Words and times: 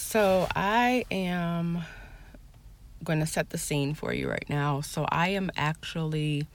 So 0.00 0.46
I 0.54 1.04
am 1.10 1.82
going 3.02 3.18
to 3.18 3.26
set 3.26 3.50
the 3.50 3.58
scene 3.58 3.94
for 3.94 4.14
you 4.14 4.30
right 4.30 4.48
now. 4.48 4.80
So 4.80 5.04
I 5.10 5.30
am 5.30 5.50
actually 5.56 6.46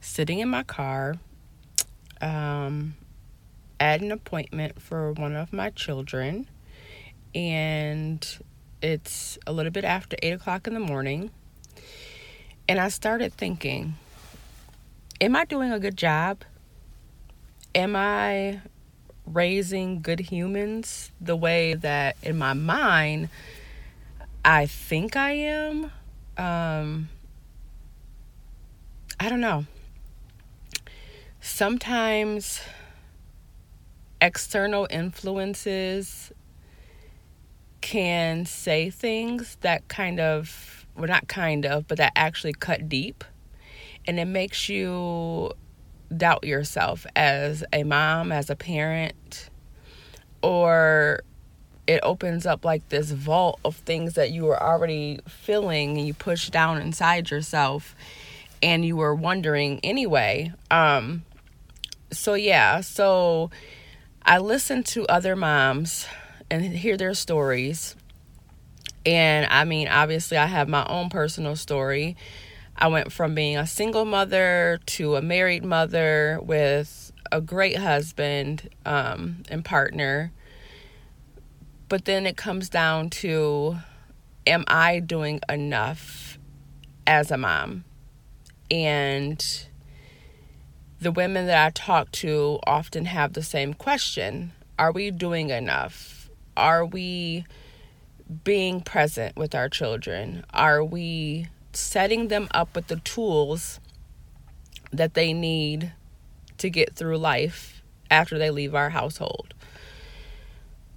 sitting 0.00 0.40
in 0.40 0.48
my 0.48 0.64
car 0.64 1.14
um, 2.20 2.96
at 3.78 4.02
an 4.02 4.10
appointment 4.10 4.82
for 4.82 5.12
one 5.12 5.36
of 5.36 5.52
my 5.52 5.70
children, 5.70 6.48
and 7.36 8.26
it's 8.82 9.38
a 9.46 9.52
little 9.52 9.72
bit 9.72 9.84
after 9.84 10.16
eight 10.20 10.32
o'clock 10.32 10.66
in 10.66 10.74
the 10.74 10.80
morning. 10.80 11.30
And 12.68 12.80
I 12.80 12.88
started 12.88 13.32
thinking, 13.32 13.94
am 15.20 15.36
I 15.36 15.44
doing 15.44 15.72
a 15.72 15.78
good 15.78 15.96
job? 15.96 16.42
Am 17.76 17.94
I 17.94 18.60
raising 19.26 20.02
good 20.02 20.20
humans 20.20 21.10
the 21.20 21.36
way 21.36 21.74
that 21.74 22.16
in 22.22 22.36
my 22.36 22.52
mind 22.52 23.28
I 24.44 24.66
think 24.66 25.16
I 25.16 25.32
am? 25.32 25.92
Um, 26.36 27.08
I 29.20 29.28
don't 29.28 29.40
know. 29.40 29.66
Sometimes 31.40 32.60
external 34.20 34.88
influences 34.90 36.32
can 37.80 38.46
say 38.46 38.90
things 38.90 39.56
that 39.60 39.86
kind 39.88 40.18
of, 40.18 40.86
well, 40.96 41.08
not 41.08 41.28
kind 41.28 41.64
of, 41.64 41.86
but 41.86 41.98
that 41.98 42.12
actually 42.16 42.52
cut 42.52 42.88
deep. 42.88 43.24
And 44.06 44.18
it 44.18 44.24
makes 44.24 44.68
you 44.68 45.52
doubt 46.12 46.44
yourself 46.44 47.06
as 47.16 47.64
a 47.72 47.82
mom, 47.84 48.32
as 48.32 48.50
a 48.50 48.56
parent, 48.56 49.50
or 50.42 51.22
it 51.86 52.00
opens 52.02 52.46
up 52.46 52.64
like 52.64 52.88
this 52.88 53.10
vault 53.10 53.58
of 53.64 53.76
things 53.76 54.14
that 54.14 54.30
you 54.30 54.44
were 54.44 54.62
already 54.62 55.20
feeling 55.26 55.98
and 55.98 56.06
you 56.06 56.14
push 56.14 56.48
down 56.50 56.80
inside 56.80 57.30
yourself 57.30 57.94
and 58.62 58.84
you 58.84 58.96
were 58.96 59.14
wondering 59.14 59.80
anyway. 59.82 60.52
Um, 60.70 61.24
so, 62.12 62.34
yeah, 62.34 62.80
so 62.80 63.50
I 64.22 64.38
listen 64.38 64.84
to 64.84 65.06
other 65.06 65.34
moms 65.34 66.06
and 66.50 66.62
hear 66.64 66.96
their 66.96 67.14
stories. 67.14 67.96
And 69.04 69.46
I 69.50 69.64
mean, 69.64 69.88
obviously, 69.88 70.36
I 70.36 70.46
have 70.46 70.68
my 70.68 70.86
own 70.86 71.08
personal 71.08 71.56
story. 71.56 72.16
I 72.82 72.88
went 72.88 73.12
from 73.12 73.36
being 73.36 73.56
a 73.56 73.64
single 73.64 74.04
mother 74.04 74.80
to 74.86 75.14
a 75.14 75.22
married 75.22 75.64
mother 75.64 76.40
with 76.42 77.12
a 77.30 77.40
great 77.40 77.76
husband 77.76 78.68
um, 78.84 79.44
and 79.48 79.64
partner. 79.64 80.32
But 81.88 82.06
then 82.06 82.26
it 82.26 82.36
comes 82.36 82.68
down 82.68 83.10
to 83.10 83.76
am 84.48 84.64
I 84.66 84.98
doing 84.98 85.38
enough 85.48 86.40
as 87.06 87.30
a 87.30 87.38
mom? 87.38 87.84
And 88.68 89.40
the 91.00 91.12
women 91.12 91.46
that 91.46 91.64
I 91.64 91.70
talk 91.70 92.10
to 92.12 92.58
often 92.66 93.04
have 93.04 93.34
the 93.34 93.44
same 93.44 93.74
question 93.74 94.54
Are 94.76 94.90
we 94.90 95.12
doing 95.12 95.50
enough? 95.50 96.28
Are 96.56 96.84
we 96.84 97.44
being 98.42 98.80
present 98.80 99.36
with 99.36 99.54
our 99.54 99.68
children? 99.68 100.44
Are 100.52 100.82
we 100.82 101.46
setting 101.76 102.28
them 102.28 102.48
up 102.52 102.74
with 102.74 102.88
the 102.88 102.96
tools 102.96 103.80
that 104.92 105.14
they 105.14 105.32
need 105.32 105.92
to 106.58 106.70
get 106.70 106.94
through 106.94 107.18
life 107.18 107.82
after 108.10 108.38
they 108.38 108.50
leave 108.50 108.74
our 108.74 108.90
household? 108.90 109.54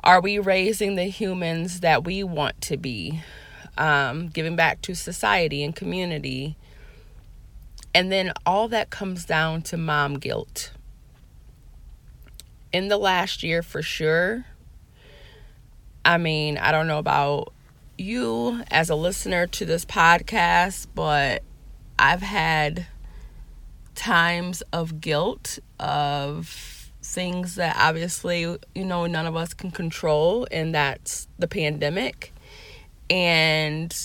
Are 0.03 0.21
we 0.21 0.37
raising 0.37 0.95
the 0.95 1.05
humans 1.05 1.79
that 1.79 2.03
we 2.03 2.23
want 2.23 2.61
to 2.61 2.77
be, 2.77 3.21
um, 3.77 4.27
giving 4.27 4.55
back 4.55 4.81
to 4.83 4.93
society 4.93 5.63
and 5.63 5.75
community? 5.75 6.55
And 7.95 8.11
then 8.11 8.33
all 8.45 8.67
that 8.67 8.89
comes 8.89 9.25
down 9.25 9.63
to 9.63 9.77
mom 9.77 10.19
guilt. 10.19 10.71
In 12.71 12.89
the 12.89 12.97
last 12.97 13.41
year, 13.41 13.63
for 13.63 13.81
sure, 13.81 14.45
I 16.03 16.17
mean, 16.17 16.59
I 16.59 16.71
don't 16.71 16.87
know 16.87 16.99
about 16.99 17.53
you 17.97 18.63
as 18.69 18.89
a 18.89 18.95
listener 18.95 19.47
to 19.47 19.65
this 19.65 19.85
podcast, 19.85 20.87
but 20.93 21.43
I've 21.97 22.21
had 22.21 22.87
times 23.95 24.61
of 24.73 24.99
guilt 24.99 25.59
of 25.79 26.91
things 27.01 27.55
that 27.55 27.75
obviously, 27.79 28.41
you 28.41 28.85
know, 28.85 29.05
none 29.05 29.25
of 29.25 29.35
us 29.35 29.53
can 29.53 29.71
control, 29.71 30.47
and 30.51 30.73
that's 30.73 31.27
the 31.39 31.47
pandemic. 31.47 32.33
And 33.09 33.95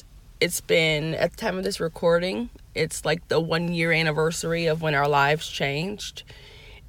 it's 0.40 0.60
been, 0.60 1.14
at 1.14 1.32
the 1.32 1.36
time 1.36 1.58
of 1.58 1.64
this 1.64 1.80
recording, 1.80 2.50
it's 2.74 3.04
like 3.04 3.26
the 3.28 3.40
one 3.40 3.72
year 3.72 3.92
anniversary 3.92 4.66
of 4.66 4.82
when 4.82 4.94
our 4.94 5.08
lives 5.08 5.48
changed. 5.48 6.22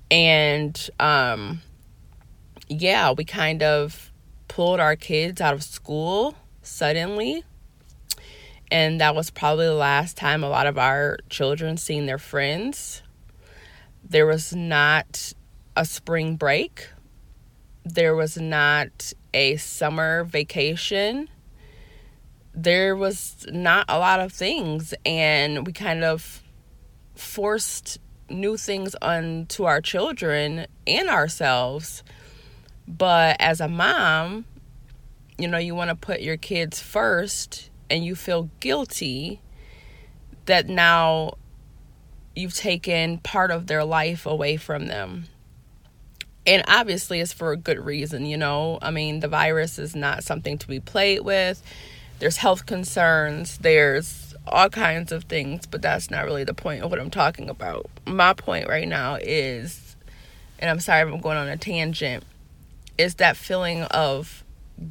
And, 0.09 0.89
um, 0.99 1.61
yeah, 2.67 3.11
we 3.11 3.23
kind 3.23 3.63
of 3.63 4.11
pulled 4.47 4.79
our 4.79 4.95
kids 4.95 5.39
out 5.39 5.53
of 5.53 5.63
school 5.63 6.35
suddenly. 6.71 7.43
And 8.71 9.01
that 9.01 9.15
was 9.15 9.29
probably 9.29 9.65
the 9.65 9.73
last 9.73 10.15
time 10.15 10.43
a 10.43 10.49
lot 10.49 10.65
of 10.65 10.77
our 10.77 11.17
children 11.29 11.77
seen 11.77 12.05
their 12.05 12.17
friends. 12.17 13.03
There 14.03 14.25
was 14.25 14.55
not 14.55 15.33
a 15.75 15.85
spring 15.85 16.37
break. 16.37 16.89
There 17.83 18.15
was 18.15 18.37
not 18.37 19.13
a 19.33 19.57
summer 19.57 20.23
vacation. 20.23 21.27
There 22.53 22.95
was 22.95 23.45
not 23.49 23.85
a 23.89 23.99
lot 23.99 24.19
of 24.19 24.31
things 24.31 24.93
and 25.05 25.65
we 25.65 25.73
kind 25.73 26.03
of 26.03 26.41
forced 27.15 27.97
new 28.29 28.55
things 28.55 28.95
onto 29.01 29.65
our 29.65 29.81
children 29.81 30.65
and 30.87 31.09
ourselves 31.09 32.03
but 32.97 33.37
as 33.39 33.61
a 33.61 33.67
mom, 33.67 34.45
you 35.41 35.47
know, 35.47 35.57
you 35.57 35.75
want 35.75 35.89
to 35.89 35.95
put 35.95 36.21
your 36.21 36.37
kids 36.37 36.79
first 36.81 37.69
and 37.89 38.05
you 38.05 38.15
feel 38.15 38.49
guilty 38.59 39.41
that 40.45 40.67
now 40.67 41.35
you've 42.35 42.55
taken 42.55 43.17
part 43.19 43.51
of 43.51 43.67
their 43.67 43.83
life 43.83 44.25
away 44.25 44.57
from 44.57 44.87
them. 44.87 45.25
And 46.45 46.63
obviously, 46.67 47.19
it's 47.19 47.33
for 47.33 47.51
a 47.51 47.57
good 47.57 47.85
reason, 47.85 48.25
you 48.25 48.37
know. 48.37 48.79
I 48.81 48.89
mean, 48.89 49.19
the 49.19 49.27
virus 49.27 49.77
is 49.77 49.95
not 49.95 50.23
something 50.23 50.57
to 50.57 50.67
be 50.67 50.79
played 50.79 51.21
with. 51.21 51.61
There's 52.19 52.37
health 52.37 52.65
concerns, 52.65 53.57
there's 53.59 54.35
all 54.47 54.69
kinds 54.69 55.11
of 55.11 55.25
things, 55.25 55.65
but 55.65 55.81
that's 55.81 56.09
not 56.09 56.25
really 56.25 56.43
the 56.43 56.53
point 56.53 56.83
of 56.83 56.89
what 56.89 56.99
I'm 56.99 57.09
talking 57.09 57.49
about. 57.49 57.89
My 58.05 58.33
point 58.33 58.67
right 58.67 58.87
now 58.87 59.15
is, 59.15 59.95
and 60.59 60.69
I'm 60.69 60.79
sorry 60.79 61.07
if 61.07 61.13
I'm 61.13 61.21
going 61.21 61.37
on 61.37 61.47
a 61.47 61.57
tangent, 61.57 62.23
is 62.97 63.15
that 63.15 63.37
feeling 63.37 63.83
of 63.83 64.40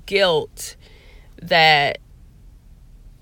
guilt 0.07 0.77
that 1.41 1.99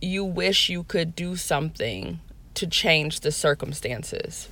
you 0.01 0.25
wish 0.25 0.69
you 0.69 0.85
could 0.85 1.15
do 1.15 1.37
something 1.37 2.21
to 2.55 2.67
change 2.67 3.21
the 3.21 3.33
circumstances. 3.33 4.49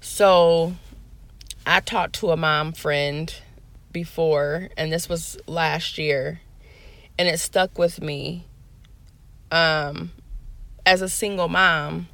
So, 0.00 0.74
I 1.66 1.80
talked 1.80 2.14
to 2.16 2.30
a 2.30 2.36
mom 2.36 2.72
friend 2.72 3.34
before, 3.92 4.68
and 4.76 4.92
this 4.92 5.08
was 5.08 5.38
last 5.46 5.98
year, 5.98 6.40
and 7.18 7.28
it 7.28 7.40
stuck 7.40 7.78
with 7.78 8.00
me. 8.00 8.44
Um, 9.50 10.12
as 10.84 11.02
a 11.02 11.08
single 11.08 11.48
mom, 11.48 12.08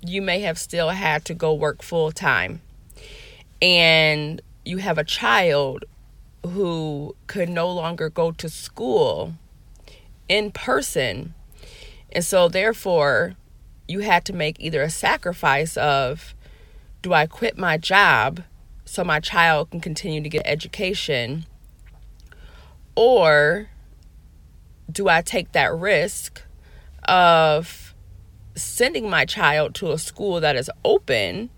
you 0.00 0.20
may 0.20 0.40
have 0.40 0.58
still 0.58 0.90
had 0.90 1.24
to 1.26 1.34
go 1.34 1.54
work 1.54 1.82
full 1.82 2.12
time. 2.12 2.60
And 3.62 4.40
you 4.64 4.78
have 4.78 4.98
a 4.98 5.04
child 5.04 5.84
who 6.46 7.16
could 7.26 7.48
no 7.48 7.70
longer 7.70 8.10
go 8.10 8.30
to 8.32 8.48
school 8.48 9.34
in 10.28 10.50
person. 10.50 11.34
And 12.12 12.24
so, 12.24 12.48
therefore, 12.48 13.34
you 13.88 14.00
had 14.00 14.24
to 14.26 14.32
make 14.32 14.60
either 14.60 14.82
a 14.82 14.90
sacrifice 14.90 15.76
of 15.76 16.34
do 17.02 17.12
I 17.12 17.26
quit 17.26 17.58
my 17.58 17.76
job 17.76 18.42
so 18.84 19.04
my 19.04 19.20
child 19.20 19.70
can 19.70 19.80
continue 19.80 20.22
to 20.22 20.28
get 20.28 20.42
education? 20.46 21.46
Or 22.94 23.68
do 24.90 25.08
I 25.08 25.22
take 25.22 25.52
that 25.52 25.74
risk 25.74 26.42
of 27.08 27.94
sending 28.54 29.10
my 29.10 29.24
child 29.24 29.74
to 29.76 29.92
a 29.92 29.98
school 29.98 30.40
that 30.40 30.56
is 30.56 30.70
open, 30.84 31.50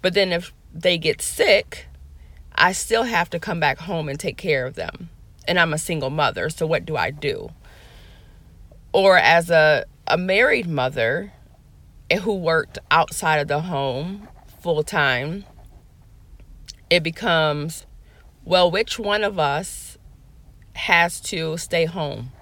but 0.00 0.14
then 0.14 0.32
if 0.32 0.52
they 0.72 0.96
get 0.96 1.20
sick, 1.20 1.87
I 2.58 2.72
still 2.72 3.04
have 3.04 3.30
to 3.30 3.38
come 3.38 3.60
back 3.60 3.78
home 3.78 4.08
and 4.08 4.18
take 4.18 4.36
care 4.36 4.66
of 4.66 4.74
them. 4.74 5.10
And 5.46 5.58
I'm 5.58 5.72
a 5.72 5.78
single 5.78 6.10
mother, 6.10 6.50
so 6.50 6.66
what 6.66 6.84
do 6.84 6.96
I 6.96 7.10
do? 7.10 7.50
Or 8.92 9.16
as 9.16 9.48
a, 9.48 9.86
a 10.06 10.18
married 10.18 10.66
mother 10.66 11.32
who 12.22 12.34
worked 12.34 12.78
outside 12.90 13.36
of 13.38 13.48
the 13.48 13.60
home 13.60 14.28
full 14.60 14.82
time, 14.82 15.44
it 16.90 17.02
becomes 17.02 17.86
well, 18.44 18.70
which 18.70 18.98
one 18.98 19.24
of 19.24 19.38
us 19.38 19.98
has 20.74 21.20
to 21.20 21.58
stay 21.58 21.84
home? 21.84 22.32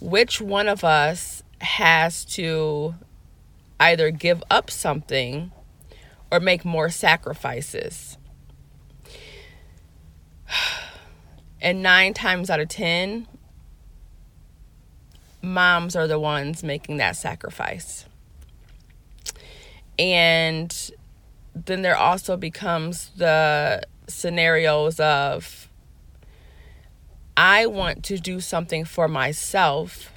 Which 0.00 0.40
one 0.40 0.68
of 0.68 0.82
us 0.82 1.44
has 1.60 2.24
to 2.24 2.96
either 3.78 4.10
give 4.10 4.42
up 4.50 4.70
something 4.70 5.52
or 6.32 6.40
make 6.40 6.64
more 6.64 6.90
sacrifices? 6.90 8.18
And 11.64 11.80
nine 11.80 12.12
times 12.12 12.50
out 12.50 12.58
of 12.58 12.66
ten, 12.66 13.28
moms 15.42 15.94
are 15.94 16.08
the 16.08 16.18
ones 16.18 16.64
making 16.64 16.96
that 16.96 17.14
sacrifice. 17.14 18.04
And 19.96 20.90
then 21.54 21.82
there 21.82 21.96
also 21.96 22.36
becomes 22.36 23.10
the 23.16 23.82
scenarios 24.08 24.98
of 24.98 25.68
I 27.36 27.66
want 27.66 28.04
to 28.04 28.18
do 28.18 28.40
something 28.40 28.84
for 28.84 29.08
myself, 29.08 30.12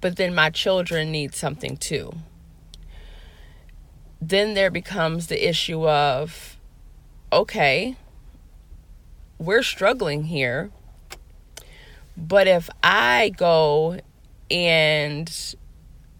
but 0.00 0.16
then 0.16 0.34
my 0.34 0.50
children 0.50 1.12
need 1.12 1.34
something 1.34 1.76
too. 1.76 2.12
Then 4.20 4.54
there 4.54 4.70
becomes 4.70 5.28
the 5.28 5.48
issue 5.48 5.88
of 5.88 6.58
okay, 7.32 7.96
we're 9.38 9.62
struggling 9.62 10.24
here. 10.24 10.70
But 12.16 12.46
if 12.46 12.70
I 12.82 13.32
go 13.36 14.00
and 14.50 15.54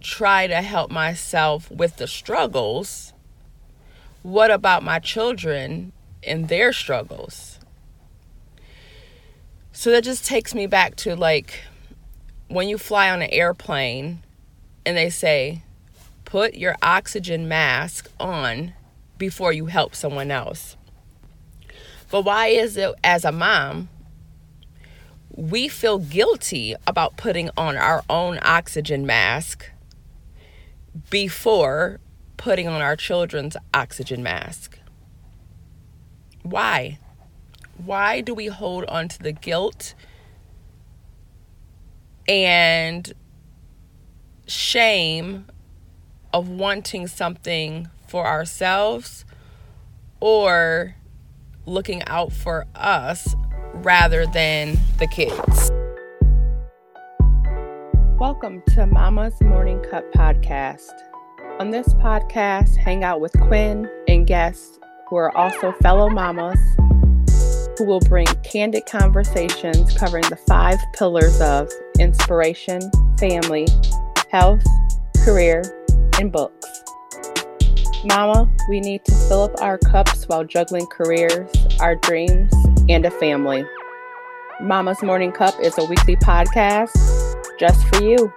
try 0.00 0.46
to 0.46 0.62
help 0.62 0.90
myself 0.90 1.70
with 1.70 1.96
the 1.96 2.06
struggles, 2.06 3.12
what 4.22 4.50
about 4.50 4.82
my 4.82 4.98
children 4.98 5.92
and 6.22 6.48
their 6.48 6.72
struggles? 6.72 7.58
So 9.72 9.90
that 9.90 10.04
just 10.04 10.24
takes 10.24 10.54
me 10.54 10.66
back 10.66 10.96
to 10.96 11.14
like 11.14 11.60
when 12.48 12.68
you 12.68 12.78
fly 12.78 13.10
on 13.10 13.22
an 13.22 13.30
airplane 13.30 14.22
and 14.84 14.96
they 14.96 15.10
say, 15.10 15.62
put 16.24 16.54
your 16.54 16.76
oxygen 16.82 17.48
mask 17.48 18.10
on 18.18 18.74
before 19.18 19.52
you 19.52 19.66
help 19.66 19.94
someone 19.94 20.30
else. 20.30 20.76
But 22.10 22.22
why 22.22 22.48
is 22.48 22.76
it 22.76 22.94
as 23.02 23.24
a 23.24 23.32
mom, 23.32 23.88
we 25.30 25.68
feel 25.68 25.98
guilty 25.98 26.74
about 26.86 27.16
putting 27.16 27.50
on 27.56 27.76
our 27.76 28.04
own 28.08 28.38
oxygen 28.42 29.04
mask 29.04 29.70
before 31.10 32.00
putting 32.36 32.68
on 32.68 32.80
our 32.80 32.96
children's 32.96 33.56
oxygen 33.74 34.22
mask? 34.22 34.78
Why? 36.42 36.98
Why 37.76 38.20
do 38.20 38.34
we 38.34 38.46
hold 38.46 38.84
on 38.84 39.08
to 39.08 39.18
the 39.18 39.32
guilt 39.32 39.94
and 42.28 43.12
shame 44.46 45.46
of 46.32 46.48
wanting 46.48 47.06
something 47.06 47.88
for 48.06 48.26
ourselves 48.26 49.24
or 50.20 50.94
looking 51.66 52.02
out 52.06 52.32
for 52.32 52.64
us 52.74 53.34
rather 53.74 54.26
than 54.26 54.78
the 54.98 55.06
kids. 55.08 55.70
Welcome 58.18 58.62
to 58.68 58.86
Mama's 58.86 59.38
Morning 59.42 59.82
Cup 59.90 60.04
podcast. 60.12 60.92
On 61.60 61.70
this 61.70 61.92
podcast, 61.94 62.76
hang 62.76 63.04
out 63.04 63.20
with 63.20 63.32
Quinn 63.40 63.90
and 64.08 64.26
guests 64.26 64.78
who 65.08 65.16
are 65.16 65.36
also 65.36 65.72
fellow 65.82 66.08
mamas 66.08 66.58
who 67.78 67.84
will 67.84 68.00
bring 68.00 68.26
candid 68.42 68.86
conversations 68.86 69.96
covering 69.98 70.24
the 70.30 70.36
five 70.48 70.78
pillars 70.94 71.40
of 71.40 71.70
inspiration, 71.98 72.80
family, 73.18 73.66
health, 74.30 74.64
career, 75.24 75.62
and 76.18 76.32
books. 76.32 76.85
Mama, 78.06 78.48
we 78.68 78.78
need 78.78 79.04
to 79.04 79.12
fill 79.12 79.42
up 79.42 79.60
our 79.60 79.78
cups 79.78 80.28
while 80.28 80.44
juggling 80.44 80.86
careers, 80.86 81.50
our 81.80 81.96
dreams, 81.96 82.52
and 82.88 83.04
a 83.04 83.10
family. 83.10 83.64
Mama's 84.60 85.02
Morning 85.02 85.32
Cup 85.32 85.54
is 85.60 85.76
a 85.76 85.84
weekly 85.84 86.14
podcast 86.14 86.94
just 87.58 87.84
for 87.88 88.04
you 88.04 88.32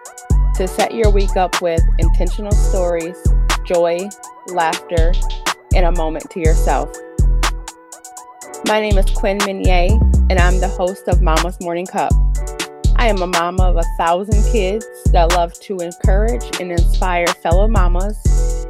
to 0.56 0.68
set 0.68 0.96
your 0.96 1.12
week 1.12 1.38
up 1.38 1.62
with 1.62 1.82
intentional 2.00 2.52
stories, 2.52 3.16
joy, 3.64 4.10
laughter, 4.48 5.14
and 5.76 5.86
a 5.86 5.92
moment 5.92 6.28
to 6.32 6.40
yourself. 6.40 6.92
My 8.66 8.80
name 8.80 8.98
is 8.98 9.06
Quinn 9.12 9.38
Minier, 9.46 9.90
and 10.32 10.40
I'm 10.40 10.60
the 10.60 10.68
host 10.68 11.08
of 11.08 11.22
Mama's 11.22 11.62
Morning 11.62 11.86
Cup. 11.86 12.12
I 12.96 13.08
am 13.08 13.22
a 13.22 13.28
mama 13.28 13.64
of 13.64 13.78
a 13.78 13.86
thousand 14.00 14.52
kids 14.52 14.86
that 15.12 15.32
love 15.34 15.54
to 15.62 15.78
encourage 15.78 16.60
and 16.60 16.72
inspire 16.72 17.28
fellow 17.28 17.68
mamas 17.68 18.18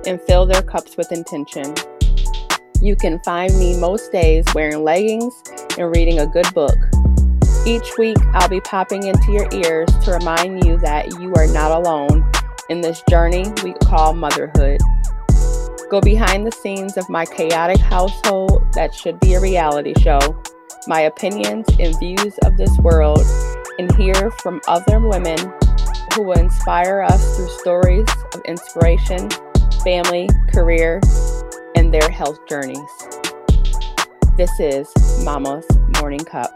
and 0.05 0.21
fill 0.21 0.45
their 0.45 0.61
cups 0.61 0.97
with 0.97 1.11
intention. 1.11 1.73
You 2.81 2.95
can 2.95 3.19
find 3.19 3.57
me 3.59 3.77
most 3.77 4.11
days 4.11 4.45
wearing 4.55 4.83
leggings 4.83 5.33
and 5.77 5.93
reading 5.93 6.19
a 6.19 6.27
good 6.27 6.51
book. 6.53 6.77
Each 7.65 7.97
week, 7.97 8.17
I'll 8.33 8.47
be 8.47 8.61
popping 8.61 9.03
into 9.03 9.33
your 9.33 9.49
ears 9.51 9.89
to 10.05 10.11
remind 10.11 10.63
you 10.63 10.77
that 10.79 11.19
you 11.19 11.33
are 11.35 11.47
not 11.47 11.71
alone 11.71 12.31
in 12.69 12.79
this 12.79 13.03
journey 13.09 13.45
we 13.63 13.73
call 13.73 14.13
motherhood. 14.13 14.79
Go 15.89 15.99
behind 15.99 16.47
the 16.47 16.51
scenes 16.51 16.95
of 16.97 17.09
my 17.09 17.25
chaotic 17.25 17.79
household 17.79 18.65
that 18.73 18.93
should 18.93 19.19
be 19.19 19.33
a 19.33 19.41
reality 19.41 19.93
show, 19.99 20.19
my 20.87 21.01
opinions 21.01 21.67
and 21.79 21.99
views 21.99 22.37
of 22.45 22.55
this 22.55 22.75
world, 22.77 23.25
and 23.77 23.93
hear 23.97 24.31
from 24.41 24.61
other 24.67 24.99
women 24.99 25.37
who 26.13 26.23
will 26.23 26.39
inspire 26.39 27.01
us 27.01 27.35
through 27.35 27.49
stories 27.49 28.07
of 28.33 28.41
inspiration 28.45 29.27
family, 29.83 30.27
career, 30.51 30.99
and 31.75 31.93
their 31.93 32.09
health 32.09 32.37
journeys. 32.47 32.79
This 34.35 34.51
is 34.59 34.93
Mama's 35.23 35.65
Morning 36.01 36.19
Cup. 36.19 36.53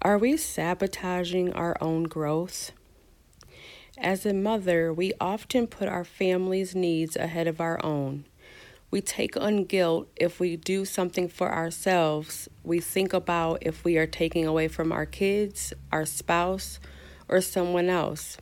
Are 0.00 0.16
we 0.16 0.38
sabotaging 0.38 1.52
our 1.52 1.76
own 1.82 2.04
growth? 2.04 2.72
As 4.00 4.24
a 4.24 4.32
mother, 4.32 4.92
we 4.92 5.12
often 5.20 5.66
put 5.66 5.88
our 5.88 6.04
family's 6.04 6.72
needs 6.72 7.16
ahead 7.16 7.48
of 7.48 7.60
our 7.60 7.84
own. 7.84 8.26
We 8.92 9.00
take 9.00 9.36
on 9.36 9.64
guilt 9.64 10.06
if 10.14 10.38
we 10.38 10.54
do 10.54 10.84
something 10.84 11.28
for 11.28 11.52
ourselves. 11.52 12.48
We 12.62 12.78
think 12.78 13.12
about 13.12 13.58
if 13.62 13.82
we 13.82 13.98
are 13.98 14.06
taking 14.06 14.46
away 14.46 14.68
from 14.68 14.92
our 14.92 15.04
kids, 15.04 15.72
our 15.90 16.06
spouse, 16.06 16.78
or 17.28 17.40
someone 17.40 17.88
else. 17.88 18.38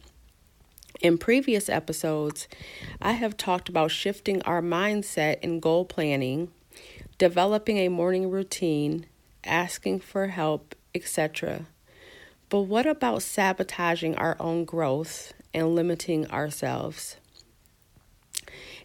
In 1.00 1.16
previous 1.16 1.70
episodes, 1.70 2.48
I 3.00 3.12
have 3.12 3.38
talked 3.38 3.70
about 3.70 3.90
shifting 3.90 4.42
our 4.42 4.60
mindset 4.60 5.40
in 5.40 5.60
goal 5.60 5.86
planning, 5.86 6.50
developing 7.16 7.78
a 7.78 7.88
morning 7.88 8.30
routine, 8.30 9.06
asking 9.42 10.00
for 10.00 10.26
help, 10.26 10.74
etc. 10.94 11.64
But 12.50 12.62
what 12.62 12.86
about 12.86 13.22
sabotaging 13.22 14.16
our 14.16 14.36
own 14.38 14.66
growth 14.66 15.32
and 15.56 15.74
limiting 15.74 16.30
ourselves. 16.30 17.16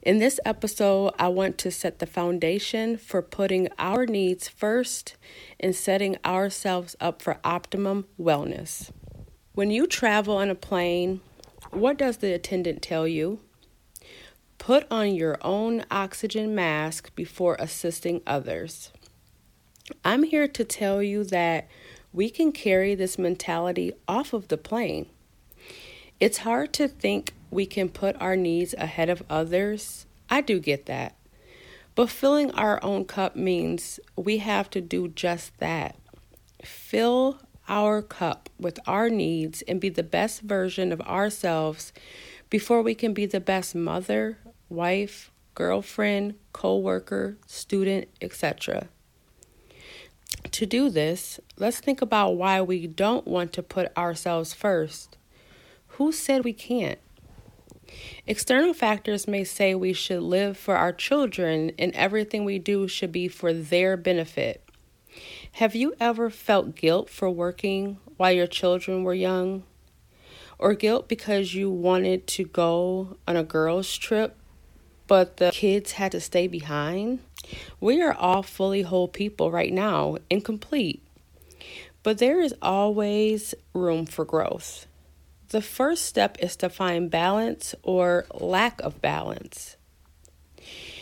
In 0.02 0.18
this 0.18 0.40
episode, 0.46 1.14
I 1.20 1.28
want 1.28 1.60
to 1.60 1.70
set 1.70 2.00
the 2.00 2.08
foundation 2.08 2.98
for 2.98 3.22
putting 3.22 3.68
our 3.78 4.08
needs 4.08 4.48
first 4.48 5.16
and 5.60 5.76
setting 5.76 6.18
ourselves 6.26 6.96
up 7.00 7.22
for 7.22 7.40
optimum 7.44 8.08
wellness. 8.20 8.90
When 9.54 9.70
you 9.70 9.86
travel 9.86 10.38
on 10.38 10.50
a 10.50 10.56
plane, 10.56 11.22
what 11.70 11.98
does 11.98 12.18
the 12.18 12.34
attendant 12.34 12.82
tell 12.82 13.08
you? 13.08 13.42
Put 14.58 14.88
on 14.90 15.14
your 15.14 15.38
own 15.42 15.86
oxygen 15.92 16.56
mask 16.56 17.14
before 17.14 17.58
assisting 17.60 18.22
others. 18.26 18.92
I'm 20.04 20.24
here 20.24 20.48
to 20.48 20.64
tell 20.64 21.04
you 21.04 21.24
that 21.26 21.68
we 22.14 22.30
can 22.30 22.52
carry 22.52 22.96
this 22.96 23.20
mentality 23.20 23.94
off 24.08 24.34
of 24.34 24.48
the 24.48 24.58
plane. 24.58 25.08
It's 26.22 26.38
hard 26.38 26.72
to 26.74 26.88
think 26.88 27.34
we 27.50 27.66
can 27.66 27.90
put 27.90 28.16
our 28.22 28.36
needs 28.36 28.76
ahead 28.78 29.10
of 29.10 29.24
others. 29.28 30.06
I 30.30 30.42
do 30.42 30.60
get 30.60 30.86
that. 30.86 31.16
But 31.96 32.12
filling 32.12 32.52
our 32.52 32.80
own 32.84 33.06
cup 33.06 33.36
means 33.36 34.00
we 34.16 34.38
have 34.38 34.70
to 34.70 34.82
do 34.82 35.08
just 35.08 35.58
that. 35.58 35.96
Fill 36.64 37.40
our 37.68 38.04
cup 38.04 38.52
with 38.60 38.80
our 38.86 39.10
needs 39.10 39.64
and 39.64 39.82
be 39.82 39.90
the 39.90 40.04
best 40.04 40.42
version 40.42 40.92
of 40.92 41.02
ourselves 41.02 41.92
before 42.52 42.84
we 42.84 42.94
can 42.94 43.16
be 43.16 43.26
the 43.26 43.40
best 43.40 43.74
mother, 43.74 44.38
wife, 44.70 45.32
girlfriend, 45.56 46.36
co-worker, 46.54 47.38
student, 47.48 48.08
etc. 48.22 48.90
To 50.52 50.66
do 50.68 50.92
this, 50.92 51.40
let's 51.58 51.80
think 51.80 52.00
about 52.00 52.36
why 52.36 52.62
we 52.62 52.86
don't 52.86 53.26
want 53.26 53.54
to 53.54 53.64
put 53.64 53.98
ourselves 53.98 54.54
first. 54.54 55.18
Who 56.02 56.12
said 56.12 56.44
we 56.44 56.54
can't? 56.54 56.98
External 58.26 58.74
factors 58.74 59.28
may 59.28 59.44
say 59.44 59.76
we 59.76 59.94
should 59.94 60.24
live 60.24 60.58
for 60.58 60.76
our 60.76 60.92
children 60.92 61.74
and 61.78 61.94
everything 61.94 62.44
we 62.44 62.58
do 62.58 62.88
should 62.88 63.12
be 63.12 63.28
for 63.28 63.54
their 63.54 63.96
benefit. 63.98 64.68
Have 65.52 65.76
you 65.76 65.94
ever 66.00 66.32
felt 66.32 66.74
guilt 66.74 67.08
for 67.08 67.30
working 67.30 68.00
while 68.18 68.32
your 68.32 68.48
children 68.48 69.04
were 69.04 69.14
young? 69.14 69.62
Or 70.58 70.74
guilt 70.74 71.08
because 71.08 71.54
you 71.54 71.70
wanted 71.70 72.26
to 72.30 72.46
go 72.46 73.18
on 73.28 73.36
a 73.36 73.44
girls' 73.44 73.96
trip, 73.96 74.36
but 75.06 75.38
the 75.38 75.52
kids 75.52 75.92
had 75.92 76.14
to 76.14 76.20
stay 76.20 76.48
behind? 76.48 77.20
We 77.80 78.02
are 78.02 78.14
all 78.16 78.42
fully 78.42 78.82
whole 78.82 79.08
people 79.08 79.52
right 79.52 79.72
now, 79.72 80.18
incomplete. 80.32 81.04
But 82.02 82.18
there 82.18 82.42
is 82.42 82.56
always 82.60 83.54
room 83.76 84.08
for 84.08 84.26
growth. 84.26 84.88
The 85.52 85.62
first 85.62 86.06
step 86.06 86.38
is 86.40 86.56
to 86.58 86.70
find 86.70 87.12
balance 87.12 87.76
or 87.84 88.26
lack 88.34 88.80
of 88.80 89.02
balance. 89.02 89.76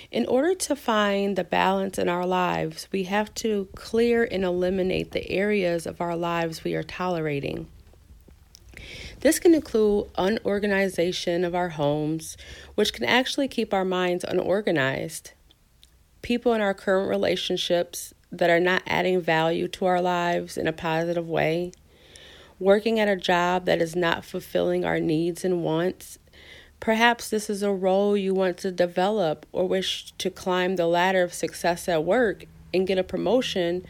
In 0.09 0.25
order 0.25 0.55
to 0.55 0.75
find 0.75 1.35
the 1.35 1.43
balance 1.43 1.99
in 1.99 2.09
our 2.09 2.25
lives, 2.25 2.87
we 2.91 3.03
have 3.03 3.31
to 3.35 3.67
clear 3.75 4.23
and 4.23 4.43
eliminate 4.43 5.11
the 5.11 5.29
areas 5.29 5.85
of 5.85 6.01
our 6.01 6.15
lives 6.15 6.63
we 6.63 6.73
are 6.73 6.81
tolerating. 6.81 7.67
This 9.19 9.37
can 9.37 9.53
include 9.53 10.09
unorganization 10.17 11.45
of 11.45 11.53
our 11.53 11.69
homes, 11.69 12.35
which 12.73 12.91
can 12.91 13.05
actually 13.05 13.49
keep 13.49 13.71
our 13.71 13.85
minds 13.85 14.23
unorganized. 14.23 15.33
People 16.23 16.55
in 16.55 16.61
our 16.61 16.73
current 16.73 17.07
relationships 17.07 18.15
that 18.31 18.49
are 18.49 18.59
not 18.59 18.81
adding 18.87 19.21
value 19.21 19.67
to 19.67 19.85
our 19.85 20.01
lives 20.01 20.57
in 20.57 20.65
a 20.65 20.73
positive 20.73 21.29
way 21.29 21.71
working 22.59 22.99
at 22.99 23.07
a 23.07 23.15
job 23.15 23.65
that 23.65 23.81
is 23.81 23.95
not 23.95 24.25
fulfilling 24.25 24.83
our 24.83 24.99
needs 24.99 25.45
and 25.45 25.63
wants. 25.63 26.19
Perhaps 26.79 27.29
this 27.29 27.49
is 27.49 27.63
a 27.63 27.71
role 27.71 28.15
you 28.15 28.33
want 28.33 28.57
to 28.57 28.71
develop 28.71 29.45
or 29.51 29.67
wish 29.67 30.11
to 30.17 30.29
climb 30.29 30.75
the 30.75 30.87
ladder 30.87 31.23
of 31.23 31.33
success 31.33 31.87
at 31.87 32.03
work 32.03 32.45
and 32.73 32.87
get 32.87 32.97
a 32.97 33.03
promotion, 33.03 33.85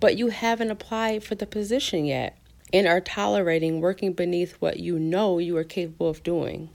but 0.00 0.16
you 0.16 0.28
haven't 0.28 0.70
applied 0.70 1.24
for 1.24 1.34
the 1.34 1.46
position 1.46 2.04
yet 2.04 2.36
and 2.72 2.86
are 2.86 3.00
tolerating 3.00 3.80
working 3.80 4.12
beneath 4.12 4.54
what 4.54 4.78
you 4.78 4.98
know 4.98 5.38
you 5.38 5.56
are 5.56 5.64
capable 5.64 6.08
of 6.08 6.22
doing. 6.22 6.68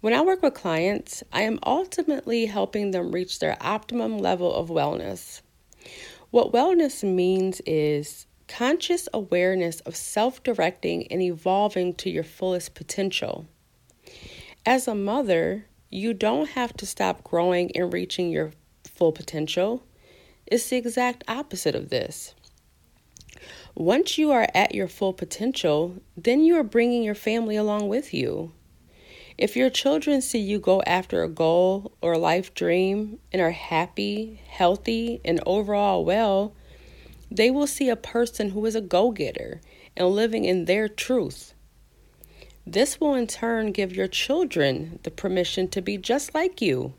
When 0.00 0.14
I 0.14 0.20
work 0.20 0.42
with 0.42 0.54
clients, 0.54 1.24
I 1.32 1.42
am 1.42 1.58
ultimately 1.66 2.46
helping 2.46 2.92
them 2.92 3.12
reach 3.12 3.40
their 3.40 3.56
optimum 3.60 4.18
level 4.18 4.54
of 4.54 4.68
wellness. 4.68 5.42
What 6.30 6.52
wellness 6.52 7.02
means 7.02 7.60
is 7.66 8.27
conscious 8.48 9.08
awareness 9.12 9.80
of 9.80 9.94
self 9.94 10.42
directing 10.42 11.06
and 11.12 11.22
evolving 11.22 11.94
to 11.94 12.10
your 12.10 12.24
fullest 12.24 12.74
potential. 12.74 13.46
As 14.66 14.88
a 14.88 14.94
mother, 14.94 15.66
you 15.90 16.12
don't 16.12 16.50
have 16.50 16.72
to 16.78 16.86
stop 16.86 17.22
growing 17.22 17.70
and 17.76 17.92
reaching 17.92 18.30
your 18.30 18.52
full 18.84 19.12
potential. 19.12 19.84
It's 20.46 20.68
the 20.68 20.76
exact 20.76 21.24
opposite 21.28 21.74
of 21.74 21.90
this. 21.90 22.34
Once 23.74 24.18
you 24.18 24.32
are 24.32 24.48
at 24.54 24.74
your 24.74 24.88
full 24.88 25.12
potential, 25.12 26.02
then 26.16 26.42
you 26.42 26.56
are 26.56 26.64
bringing 26.64 27.02
your 27.02 27.14
family 27.14 27.54
along 27.54 27.88
with 27.88 28.12
you. 28.12 28.52
If 29.36 29.54
your 29.54 29.70
children 29.70 30.20
see 30.20 30.40
you 30.40 30.58
go 30.58 30.82
after 30.82 31.22
a 31.22 31.28
goal 31.28 31.92
or 32.02 32.14
a 32.14 32.18
life 32.18 32.54
dream 32.54 33.20
and 33.32 33.40
are 33.40 33.52
happy, 33.52 34.40
healthy, 34.48 35.20
and 35.24 35.40
overall 35.46 36.04
well, 36.04 36.54
they 37.30 37.50
will 37.50 37.66
see 37.66 37.88
a 37.88 37.96
person 37.96 38.50
who 38.50 38.64
is 38.66 38.74
a 38.74 38.80
go 38.80 39.10
getter 39.10 39.60
and 39.96 40.08
living 40.08 40.44
in 40.44 40.64
their 40.64 40.88
truth. 40.88 41.54
This 42.66 43.00
will 43.00 43.14
in 43.14 43.26
turn 43.26 43.72
give 43.72 43.94
your 43.94 44.08
children 44.08 44.98
the 45.02 45.10
permission 45.10 45.68
to 45.68 45.80
be 45.80 45.96
just 45.96 46.34
like 46.34 46.60
you, 46.60 46.94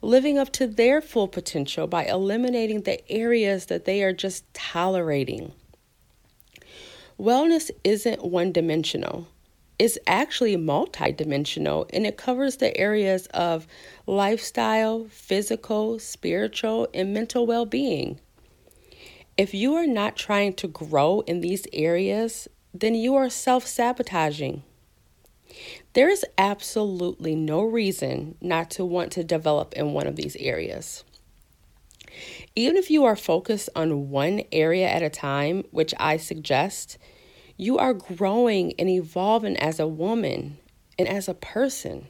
living 0.00 0.38
up 0.38 0.52
to 0.52 0.66
their 0.66 1.00
full 1.00 1.28
potential 1.28 1.86
by 1.86 2.04
eliminating 2.04 2.82
the 2.82 3.10
areas 3.10 3.66
that 3.66 3.84
they 3.84 4.02
are 4.02 4.12
just 4.12 4.44
tolerating. 4.54 5.52
Wellness 7.18 7.70
isn't 7.84 8.24
one 8.24 8.52
dimensional. 8.52 9.28
It's 9.78 9.98
actually 10.06 10.56
multidimensional 10.56 11.88
and 11.92 12.06
it 12.06 12.16
covers 12.16 12.56
the 12.56 12.76
areas 12.76 13.26
of 13.34 13.66
lifestyle, 14.06 15.06
physical, 15.10 15.98
spiritual, 15.98 16.88
and 16.94 17.12
mental 17.12 17.46
well 17.46 17.66
being. 17.66 18.20
If 19.36 19.52
you 19.52 19.74
are 19.74 19.86
not 19.86 20.14
trying 20.14 20.52
to 20.54 20.68
grow 20.68 21.22
in 21.22 21.40
these 21.40 21.66
areas, 21.72 22.46
then 22.72 22.94
you 22.94 23.16
are 23.16 23.28
self 23.28 23.66
sabotaging. 23.66 24.62
There 25.94 26.08
is 26.08 26.24
absolutely 26.38 27.34
no 27.34 27.62
reason 27.62 28.36
not 28.40 28.70
to 28.72 28.84
want 28.84 29.10
to 29.12 29.24
develop 29.24 29.74
in 29.74 29.92
one 29.92 30.06
of 30.06 30.14
these 30.14 30.36
areas. 30.36 31.02
Even 32.54 32.76
if 32.76 32.92
you 32.92 33.04
are 33.04 33.16
focused 33.16 33.68
on 33.74 34.08
one 34.08 34.42
area 34.52 34.88
at 34.88 35.02
a 35.02 35.10
time, 35.10 35.64
which 35.72 35.92
I 35.98 36.16
suggest, 36.16 36.96
you 37.56 37.76
are 37.76 37.92
growing 37.92 38.72
and 38.78 38.88
evolving 38.88 39.56
as 39.56 39.80
a 39.80 39.88
woman 39.88 40.58
and 40.96 41.08
as 41.08 41.26
a 41.26 41.34
person. 41.34 42.06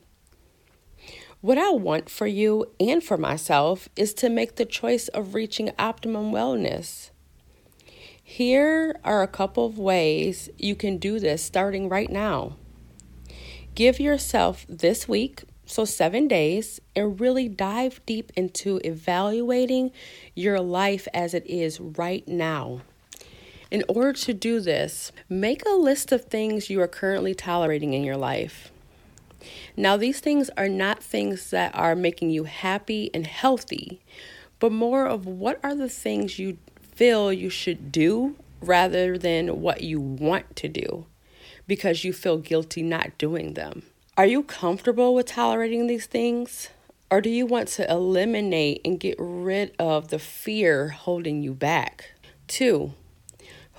What 1.41 1.57
I 1.57 1.71
want 1.71 2.11
for 2.11 2.27
you 2.27 2.67
and 2.79 3.03
for 3.03 3.17
myself 3.17 3.89
is 3.97 4.13
to 4.15 4.29
make 4.29 4.57
the 4.57 4.67
choice 4.67 5.09
of 5.09 5.35
reaching 5.35 5.73
optimum 5.79 6.31
wellness. 6.31 7.11
Here 8.27 8.99
are 9.05 9.23
a 9.23 9.29
couple 9.29 9.67
of 9.67 9.79
ways 9.79 10.49
you 10.57 10.75
can 10.75 10.97
do 10.97 11.21
this 11.21 11.45
starting 11.45 11.91
right 11.91 12.11
now. 12.11 12.57
Give 13.75 14.01
yourself 14.01 14.65
this 14.67 15.07
week, 15.07 15.45
so 15.67 15.85
seven 15.85 16.27
days, 16.27 16.81
and 16.97 17.21
really 17.21 17.49
dive 17.49 18.01
deep 18.07 18.33
into 18.35 18.81
evaluating 18.83 19.93
your 20.35 20.59
life 20.59 21.07
as 21.13 21.35
it 21.35 21.47
is 21.47 21.79
right 21.79 22.27
now. 22.27 22.81
In 23.71 23.85
order 23.89 24.15
to 24.15 24.33
do 24.33 24.59
this, 24.59 25.13
make 25.29 25.63
a 25.67 25.75
list 25.75 26.11
of 26.11 26.25
things 26.25 26.71
you 26.71 26.81
are 26.81 26.89
currently 26.89 27.35
tolerating 27.35 27.93
in 27.93 28.05
your 28.05 28.17
life. 28.17 28.73
Now, 29.77 29.99
these 29.99 30.21
things 30.21 30.49
are 30.57 30.69
not 30.69 31.03
things 31.03 31.51
that 31.51 31.75
are 31.75 31.95
making 31.95 32.31
you 32.31 32.45
happy 32.45 33.11
and 33.13 33.27
healthy, 33.27 34.01
but 34.61 34.73
more 34.73 35.07
of 35.07 35.27
what 35.27 35.61
are 35.63 35.75
the 35.75 35.91
things 35.91 36.39
you 36.39 36.57
feel 36.95 37.33
you 37.33 37.51
should 37.51 37.91
do 37.91 38.37
rather 38.61 39.19
than 39.19 39.61
what 39.61 39.83
you 39.83 40.01
want 40.01 40.57
to 40.57 40.69
do 40.69 41.07
because 41.67 42.05
you 42.05 42.13
feel 42.13 42.39
guilty 42.39 42.83
not 42.83 43.17
doing 43.19 43.55
them. 43.55 43.83
Are 44.17 44.27
you 44.27 44.43
comfortable 44.43 45.15
with 45.15 45.27
tolerating 45.27 45.87
these 45.87 46.07
things? 46.07 46.69
Or 47.11 47.21
do 47.21 47.31
you 47.31 47.47
want 47.47 47.69
to 47.69 47.91
eliminate 47.91 48.81
and 48.85 48.99
get 48.99 49.17
rid 49.19 49.75
of 49.79 50.09
the 50.09 50.19
fear 50.19 50.89
holding 50.89 51.43
you 51.43 51.55
back? 51.55 52.13
Two, 52.47 52.93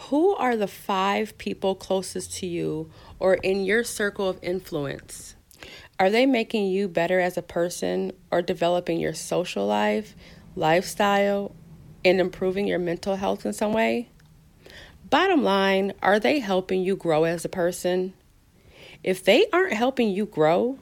who 0.10 0.36
are 0.36 0.56
the 0.56 0.68
five 0.68 1.38
people 1.38 1.76
closest 1.76 2.34
to 2.38 2.46
you 2.46 2.92
or 3.20 3.36
in 3.36 3.64
your 3.64 3.84
circle 3.84 4.30
of 4.30 4.40
influence? 4.42 5.36
Are 6.00 6.10
they 6.10 6.26
making 6.26 6.68
you 6.68 6.88
better 6.88 7.20
as 7.20 7.38
a 7.38 7.42
person 7.42 8.12
or 8.30 8.42
developing 8.42 9.00
your 9.00 9.14
social 9.14 9.66
life, 9.66 10.16
lifestyle, 10.56 11.56
and 12.06 12.22
improving 12.22 12.68
your 12.68 12.80
mental 12.80 13.16
health 13.16 13.46
in 13.46 13.52
some 13.52 13.74
way? 13.74 14.08
Bottom 15.10 15.44
line, 15.44 15.94
are 16.02 16.20
they 16.20 16.40
helping 16.40 16.84
you 16.84 16.96
grow 16.96 17.26
as 17.26 17.44
a 17.44 17.50
person? 17.50 18.14
If 19.04 19.24
they 19.24 19.48
aren't 19.52 19.74
helping 19.74 20.10
you 20.10 20.26
grow, 20.26 20.80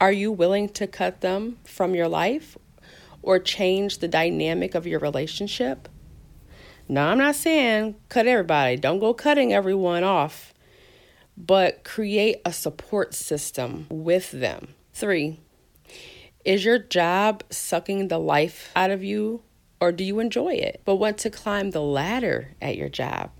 are 0.00 0.12
you 0.12 0.32
willing 0.32 0.68
to 0.70 0.86
cut 0.86 1.20
them 1.20 1.58
from 1.64 1.94
your 1.94 2.08
life 2.08 2.58
or 3.22 3.38
change 3.38 3.98
the 3.98 4.08
dynamic 4.08 4.74
of 4.74 4.86
your 4.86 4.98
relationship? 4.98 5.88
No, 6.88 7.02
I'm 7.02 7.18
not 7.18 7.36
saying 7.36 7.94
cut 8.08 8.26
everybody. 8.26 8.76
Don't 8.76 8.98
go 8.98 9.14
cutting 9.14 9.52
everyone 9.52 10.04
off, 10.04 10.52
but 11.36 11.84
create 11.84 12.40
a 12.44 12.52
support 12.52 13.14
system 13.14 13.86
with 13.88 14.32
them. 14.32 14.74
Three, 14.92 15.38
is 16.44 16.64
your 16.64 16.78
job 16.78 17.44
sucking 17.48 18.08
the 18.08 18.18
life 18.18 18.72
out 18.74 18.90
of 18.90 19.04
you 19.04 19.42
or 19.82 19.90
do 19.90 20.04
you 20.04 20.20
enjoy 20.20 20.52
it 20.54 20.80
but 20.84 20.94
want 20.94 21.18
to 21.18 21.28
climb 21.28 21.72
the 21.72 21.82
ladder 21.82 22.52
at 22.62 22.76
your 22.76 22.88
job? 22.88 23.32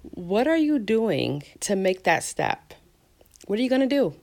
What 0.00 0.48
are 0.48 0.56
you 0.56 0.78
doing 0.78 1.42
to 1.60 1.76
make 1.76 2.04
that 2.04 2.24
step? 2.24 2.72
What 3.46 3.58
are 3.58 3.62
you 3.62 3.68
going 3.68 3.86
to 3.86 3.86
do? 3.86 4.14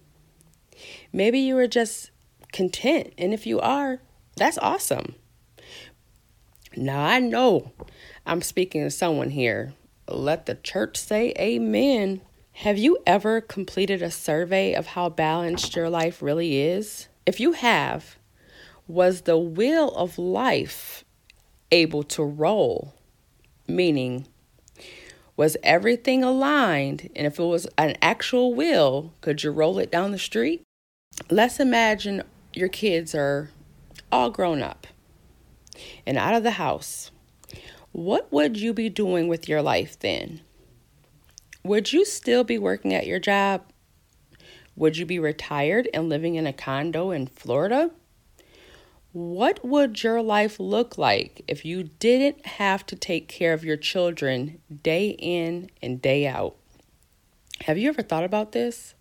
Maybe 1.14 1.38
you 1.38 1.56
are 1.60 1.68
just 1.68 2.10
content, 2.52 3.14
and 3.20 3.32
if 3.32 3.46
you 3.46 3.60
are, 3.60 4.00
that's 4.36 4.58
awesome. 4.58 5.14
Now, 6.76 7.06
I 7.06 7.20
know 7.20 7.72
I'm 8.26 8.42
speaking 8.42 8.82
to 8.82 8.90
someone 8.90 9.30
here. 9.30 9.76
Let 10.08 10.48
the 10.48 10.56
church 10.56 10.98
say 10.98 11.32
amen. 11.38 12.22
Have 12.54 12.80
you 12.80 12.98
ever 13.06 13.40
completed 13.40 14.02
a 14.02 14.10
survey 14.10 14.74
of 14.74 14.88
how 14.88 15.10
balanced 15.10 15.76
your 15.76 15.92
life 15.92 16.24
really 16.24 16.60
is? 16.60 17.08
If 17.28 17.40
you 17.40 17.52
have, 17.52 18.18
was 18.88 19.22
the 19.22 19.38
wheel 19.38 19.90
of 19.92 20.18
life 20.18 21.05
able 21.72 22.04
to 22.04 22.24
roll 22.24 22.96
Meaning, 23.68 24.28
was 25.36 25.58
everything 25.64 26.24
aligned? 26.24 27.10
And 27.16 27.26
if 27.26 27.40
it 27.40 27.44
was 27.44 27.68
an 27.78 27.98
actual 28.02 28.54
wheel, 28.54 29.14
could 29.22 29.44
you 29.44 29.52
roll 29.52 29.80
it 29.80 29.92
down 29.92 30.12
the 30.12 30.20
street? 30.20 30.62
Let's 31.32 31.60
imagine 31.60 32.24
your 32.54 32.70
kids 32.70 33.16
are 33.16 33.50
all 34.12 34.30
grown 34.30 34.62
up 34.62 34.86
and 36.06 36.18
out 36.18 36.36
of 36.36 36.44
the 36.44 36.52
house. 36.52 37.10
What 37.92 38.32
would 38.32 38.58
you 38.58 38.72
be 38.72 38.90
doing 38.90 39.28
with 39.28 39.50
your 39.50 39.62
life 39.64 39.98
then? 39.98 40.42
Would 41.64 41.92
you 41.92 42.06
still 42.06 42.44
be 42.44 42.60
working 42.60 42.94
at 42.94 43.08
your 43.08 43.20
job? 43.20 43.64
Would 44.76 44.98
you 44.98 45.06
be 45.06 45.18
retired 45.18 45.90
and 45.94 46.08
living 46.08 46.36
in 46.36 46.46
a 46.46 46.54
condo 46.54 47.10
in 47.10 47.28
Florida? 47.28 47.90
What 49.16 49.64
would 49.64 50.04
your 50.04 50.22
life 50.22 50.60
look 50.60 50.98
like 50.98 51.42
if 51.48 51.64
you 51.64 51.84
didn't 51.84 52.46
have 52.46 52.86
to 52.88 52.98
take 52.98 53.30
care 53.30 53.54
of 53.54 53.64
your 53.64 53.78
children 53.78 54.60
day 54.84 55.16
in 55.18 55.70
and 55.82 56.02
day 56.02 56.28
out? 56.28 56.58
Have 57.62 57.78
you 57.78 57.88
ever 57.88 58.02
thought 58.02 58.26
about 58.26 58.52
this? 58.52 58.94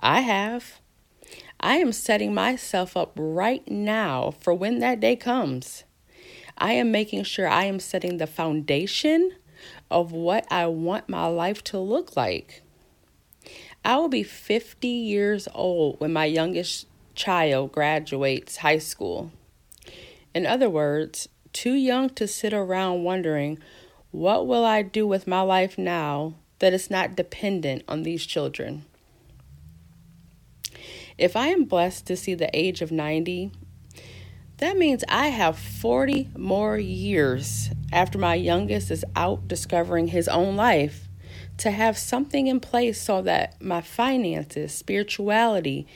I 0.00 0.22
have. 0.22 0.80
I 1.60 1.76
am 1.76 1.92
setting 1.92 2.34
myself 2.34 2.96
up 2.96 3.12
right 3.14 3.62
now 3.70 4.34
for 4.40 4.52
when 4.52 4.80
that 4.80 4.98
day 4.98 5.14
comes. 5.14 5.84
I 6.58 6.72
am 6.72 6.90
making 6.90 7.22
sure 7.22 7.46
I 7.46 7.66
am 7.66 7.78
setting 7.78 8.16
the 8.16 8.26
foundation 8.26 9.30
of 9.92 10.10
what 10.10 10.44
I 10.50 10.66
want 10.66 11.08
my 11.08 11.26
life 11.26 11.62
to 11.64 11.78
look 11.78 12.16
like. 12.16 12.64
I 13.84 13.94
will 13.98 14.08
be 14.08 14.24
50 14.24 14.88
years 14.88 15.46
old 15.54 16.00
when 16.00 16.12
my 16.12 16.24
youngest 16.24 16.88
child 17.16 17.72
graduates 17.72 18.58
high 18.58 18.78
school. 18.78 19.32
In 20.34 20.46
other 20.46 20.70
words, 20.70 21.28
too 21.52 21.72
young 21.72 22.10
to 22.10 22.28
sit 22.28 22.52
around 22.52 23.02
wondering, 23.02 23.58
what 24.10 24.46
will 24.46 24.64
I 24.64 24.82
do 24.82 25.06
with 25.06 25.26
my 25.26 25.40
life 25.40 25.76
now 25.76 26.34
that 26.58 26.72
is 26.72 26.90
not 26.90 27.16
dependent 27.16 27.82
on 27.88 28.02
these 28.02 28.24
children? 28.24 28.84
If 31.18 31.34
I 31.34 31.48
am 31.48 31.64
blessed 31.64 32.06
to 32.06 32.16
see 32.16 32.34
the 32.34 32.50
age 32.52 32.82
of 32.82 32.92
90, 32.92 33.50
that 34.58 34.76
means 34.76 35.02
I 35.08 35.28
have 35.28 35.58
40 35.58 36.28
more 36.36 36.78
years 36.78 37.70
after 37.92 38.18
my 38.18 38.34
youngest 38.34 38.90
is 38.90 39.04
out 39.14 39.48
discovering 39.48 40.08
his 40.08 40.28
own 40.28 40.56
life 40.56 41.08
to 41.58 41.70
have 41.70 41.96
something 41.96 42.46
in 42.46 42.60
place 42.60 43.00
so 43.00 43.22
that 43.22 43.60
my 43.62 43.80
finances, 43.80 44.74
spirituality, 44.74 45.86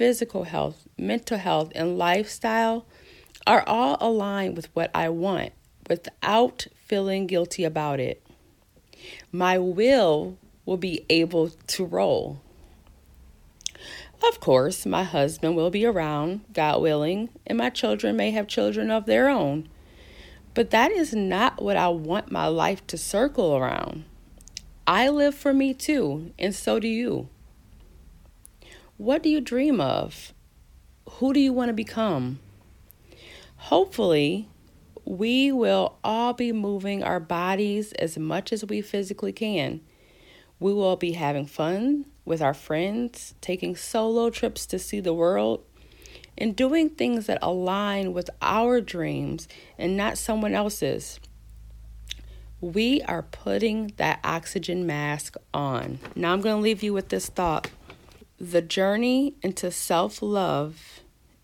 physical 0.00 0.44
health, 0.44 0.88
mental 0.96 1.36
health, 1.36 1.70
and 1.74 1.98
lifestyle 1.98 2.86
are 3.46 3.62
all 3.66 3.98
aligned 4.00 4.56
with 4.56 4.74
what 4.74 4.90
I 4.94 5.10
want 5.10 5.52
without 5.90 6.66
feeling 6.86 7.26
guilty 7.26 7.64
about 7.64 8.00
it. 8.00 8.26
My 9.30 9.58
will 9.58 10.38
will 10.64 10.78
be 10.78 11.04
able 11.10 11.50
to 11.50 11.84
roll. 11.84 12.40
Of 14.26 14.40
course, 14.40 14.86
my 14.86 15.04
husband 15.04 15.54
will 15.54 15.68
be 15.68 15.84
around, 15.84 16.46
God 16.54 16.80
willing, 16.80 17.28
and 17.46 17.58
my 17.58 17.68
children 17.68 18.16
may 18.16 18.30
have 18.30 18.48
children 18.48 18.90
of 18.90 19.04
their 19.04 19.28
own. 19.28 19.68
But 20.54 20.70
that 20.70 20.90
is 20.92 21.12
not 21.12 21.60
what 21.60 21.76
I 21.76 21.88
want 21.88 22.32
my 22.32 22.46
life 22.46 22.86
to 22.86 22.96
circle 22.96 23.54
around. 23.54 24.04
I 24.86 25.10
live 25.10 25.34
for 25.34 25.52
me 25.52 25.74
too, 25.74 26.32
and 26.38 26.54
so 26.54 26.80
do 26.80 26.88
you. 26.88 27.28
What 29.00 29.22
do 29.22 29.30
you 29.30 29.40
dream 29.40 29.80
of? 29.80 30.34
Who 31.08 31.32
do 31.32 31.40
you 31.40 31.54
want 31.54 31.70
to 31.70 31.72
become? 31.72 32.38
Hopefully, 33.56 34.50
we 35.06 35.50
will 35.50 35.96
all 36.04 36.34
be 36.34 36.52
moving 36.52 37.02
our 37.02 37.18
bodies 37.18 37.92
as 37.92 38.18
much 38.18 38.52
as 38.52 38.62
we 38.62 38.82
physically 38.82 39.32
can. 39.32 39.80
We 40.58 40.74
will 40.74 40.96
be 40.96 41.12
having 41.12 41.46
fun 41.46 42.04
with 42.26 42.42
our 42.42 42.52
friends, 42.52 43.34
taking 43.40 43.74
solo 43.74 44.28
trips 44.28 44.66
to 44.66 44.78
see 44.78 45.00
the 45.00 45.14
world, 45.14 45.64
and 46.36 46.54
doing 46.54 46.90
things 46.90 47.24
that 47.24 47.38
align 47.40 48.12
with 48.12 48.28
our 48.42 48.82
dreams 48.82 49.48
and 49.78 49.96
not 49.96 50.18
someone 50.18 50.52
else's 50.52 51.18
we 52.60 53.00
are 53.02 53.22
putting 53.22 53.92
that 53.96 54.20
oxygen 54.22 54.86
mask 54.86 55.36
on. 55.54 55.98
Now, 56.14 56.32
I'm 56.32 56.42
going 56.42 56.56
to 56.56 56.62
leave 56.62 56.82
you 56.82 56.92
with 56.92 57.08
this 57.08 57.26
thought. 57.26 57.70
The 58.42 58.62
journey 58.62 59.34
into 59.42 59.70
self 59.70 60.22
love 60.22 61.00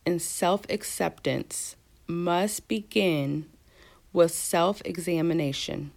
and 0.06 0.22
self 0.22 0.62
acceptance 0.70 1.76
must 2.06 2.68
begin 2.68 3.44
with 4.14 4.30
self 4.30 4.80
examination. 4.82 5.90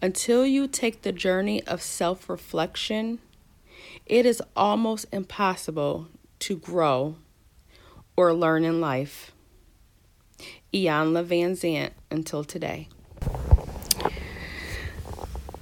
Until 0.00 0.46
you 0.46 0.66
take 0.68 1.02
the 1.02 1.12
journey 1.12 1.62
of 1.66 1.82
self 1.82 2.30
reflection, 2.30 3.18
it 4.06 4.24
is 4.24 4.42
almost 4.56 5.04
impossible 5.12 6.08
to 6.38 6.56
grow 6.56 7.16
or 8.16 8.32
learn 8.32 8.64
in 8.64 8.80
life. 8.80 9.32
Iyanla 10.72 11.26
Vanzant 11.26 11.90
until 12.10 12.42
today. 12.42 12.88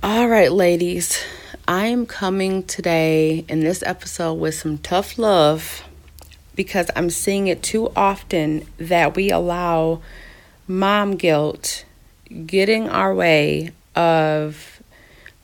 All 0.00 0.28
right, 0.28 0.52
ladies, 0.52 1.20
I 1.68 1.88
am 1.88 2.06
coming 2.06 2.62
today 2.62 3.44
in 3.46 3.60
this 3.60 3.82
episode 3.82 4.32
with 4.36 4.54
some 4.54 4.78
tough 4.78 5.18
love 5.18 5.84
because 6.54 6.90
I'm 6.96 7.10
seeing 7.10 7.46
it 7.46 7.62
too 7.62 7.92
often 7.94 8.66
that 8.78 9.14
we 9.14 9.30
allow 9.30 10.00
mom 10.66 11.16
guilt 11.16 11.84
getting 12.46 12.88
our 12.88 13.14
way 13.14 13.72
of 13.94 14.82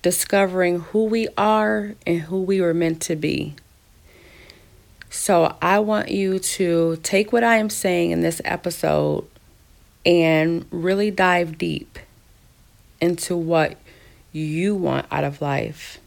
discovering 0.00 0.80
who 0.80 1.04
we 1.04 1.28
are 1.36 1.94
and 2.06 2.20
who 2.22 2.40
we 2.40 2.58
were 2.62 2.72
meant 2.72 3.02
to 3.02 3.16
be. 3.16 3.54
So, 5.10 5.54
I 5.60 5.78
want 5.78 6.10
you 6.10 6.38
to 6.38 6.96
take 7.02 7.34
what 7.34 7.44
I 7.44 7.56
am 7.56 7.68
saying 7.68 8.12
in 8.12 8.22
this 8.22 8.40
episode 8.46 9.26
and 10.06 10.64
really 10.70 11.10
dive 11.10 11.58
deep 11.58 11.98
into 12.98 13.36
what 13.36 13.76
you 14.32 14.74
want 14.74 15.04
out 15.10 15.24
of 15.24 15.42
life. 15.42 16.00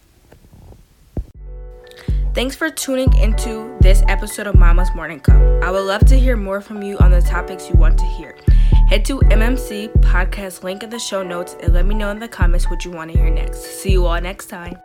Thanks 2.38 2.56
for 2.56 2.70
tuning 2.70 3.12
into 3.18 3.76
this 3.82 4.04
episode 4.08 4.46
of 4.46 4.54
Mama's 4.54 4.94
Morning 4.94 5.20
Cup. 5.20 5.42
I 5.64 5.72
would 5.72 5.88
love 5.88 6.06
to 6.06 6.20
hear 6.20 6.38
more 6.38 6.62
from 6.62 6.84
you 6.84 6.96
on 7.00 7.10
the 7.10 7.20
topics 7.20 7.68
you 7.68 7.76
want 7.76 7.98
to 7.98 8.06
hear. 8.06 8.38
Head 8.90 9.04
to 9.06 9.18
MMC 9.22 9.92
podcast 10.02 10.62
link 10.62 10.84
in 10.84 10.92
the 10.92 11.00
show 11.00 11.24
notes 11.24 11.58
and 11.64 11.74
let 11.74 11.88
me 11.88 11.96
know 11.96 12.12
in 12.12 12.20
the 12.20 12.28
comments 12.28 12.70
what 12.70 12.86
you 12.86 12.92
want 12.92 13.12
to 13.12 13.18
hear 13.18 13.32
next. 13.32 13.82
See 13.82 13.94
you 13.94 14.06
all 14.06 14.22
next 14.22 14.52
time. 14.52 14.78